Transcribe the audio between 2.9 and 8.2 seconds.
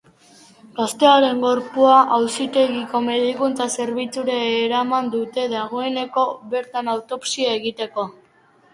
medikuntza zerbitzura eraman dute dagoeneko, bertan autopsia egiteko.